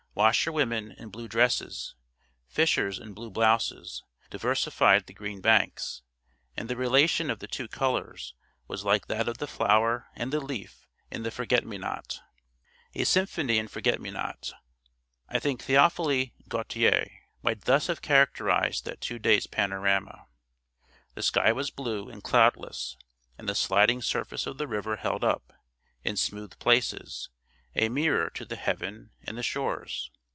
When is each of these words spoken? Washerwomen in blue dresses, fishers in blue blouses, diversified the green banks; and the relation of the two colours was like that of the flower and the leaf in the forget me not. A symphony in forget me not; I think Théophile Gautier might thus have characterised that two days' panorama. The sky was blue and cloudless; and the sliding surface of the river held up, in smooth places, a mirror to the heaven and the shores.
Washerwomen 0.13 0.91
in 0.91 1.07
blue 1.09 1.29
dresses, 1.29 1.95
fishers 2.45 2.99
in 2.99 3.13
blue 3.13 3.31
blouses, 3.31 4.03
diversified 4.29 5.05
the 5.05 5.13
green 5.13 5.39
banks; 5.39 6.01
and 6.57 6.69
the 6.69 6.75
relation 6.75 7.29
of 7.29 7.39
the 7.39 7.47
two 7.47 7.69
colours 7.69 8.35
was 8.67 8.83
like 8.83 9.07
that 9.07 9.29
of 9.29 9.37
the 9.37 9.47
flower 9.47 10.09
and 10.13 10.33
the 10.33 10.41
leaf 10.41 10.85
in 11.09 11.23
the 11.23 11.31
forget 11.31 11.65
me 11.65 11.77
not. 11.77 12.19
A 12.93 13.05
symphony 13.05 13.57
in 13.57 13.69
forget 13.69 14.01
me 14.01 14.11
not; 14.11 14.51
I 15.29 15.39
think 15.39 15.61
Théophile 15.63 16.33
Gautier 16.49 17.09
might 17.41 17.61
thus 17.61 17.87
have 17.87 18.01
characterised 18.01 18.83
that 18.83 18.99
two 18.99 19.17
days' 19.17 19.47
panorama. 19.47 20.27
The 21.15 21.23
sky 21.23 21.53
was 21.53 21.71
blue 21.71 22.09
and 22.09 22.21
cloudless; 22.21 22.97
and 23.37 23.47
the 23.47 23.55
sliding 23.55 24.01
surface 24.01 24.45
of 24.45 24.57
the 24.57 24.67
river 24.67 24.97
held 24.97 25.23
up, 25.23 25.53
in 26.03 26.17
smooth 26.17 26.59
places, 26.59 27.29
a 27.73 27.87
mirror 27.87 28.29
to 28.29 28.43
the 28.43 28.57
heaven 28.57 29.09
and 29.23 29.37
the 29.37 29.43
shores. 29.43 30.11